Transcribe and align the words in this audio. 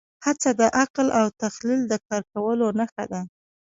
هڅه 0.25 0.49
د 0.59 0.61
عقل 0.79 1.07
او 1.19 1.25
تخیل 1.41 1.81
د 1.87 1.93
کار 2.07 2.21
کولو 2.33 2.67
نښه 2.79 3.05
ده. 3.11 3.21